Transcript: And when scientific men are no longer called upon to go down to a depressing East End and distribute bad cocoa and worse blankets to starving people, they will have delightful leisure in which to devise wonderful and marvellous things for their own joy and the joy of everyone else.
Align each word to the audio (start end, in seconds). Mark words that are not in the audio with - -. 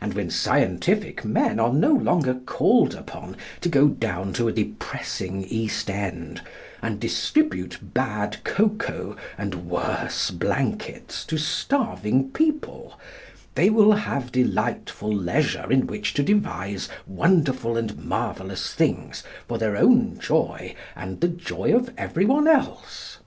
And 0.00 0.14
when 0.14 0.30
scientific 0.30 1.24
men 1.24 1.58
are 1.58 1.72
no 1.72 1.90
longer 1.92 2.34
called 2.34 2.94
upon 2.94 3.36
to 3.60 3.68
go 3.68 3.88
down 3.88 4.32
to 4.34 4.46
a 4.46 4.52
depressing 4.52 5.42
East 5.42 5.90
End 5.90 6.42
and 6.80 7.00
distribute 7.00 7.80
bad 7.92 8.36
cocoa 8.44 9.16
and 9.36 9.66
worse 9.68 10.30
blankets 10.30 11.24
to 11.24 11.38
starving 11.38 12.30
people, 12.30 13.00
they 13.56 13.68
will 13.68 13.94
have 13.94 14.30
delightful 14.30 15.12
leisure 15.12 15.72
in 15.72 15.88
which 15.88 16.14
to 16.14 16.22
devise 16.22 16.88
wonderful 17.04 17.76
and 17.76 17.96
marvellous 18.04 18.72
things 18.72 19.24
for 19.48 19.58
their 19.58 19.76
own 19.76 20.20
joy 20.20 20.72
and 20.94 21.20
the 21.20 21.26
joy 21.26 21.74
of 21.74 21.92
everyone 21.98 22.46
else. 22.46 23.18